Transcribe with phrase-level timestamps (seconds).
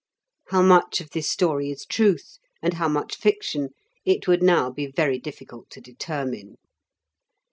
[0.47, 3.69] How much of this story is truth, and how much fiction,
[4.03, 6.55] it would now be very difficult to determine.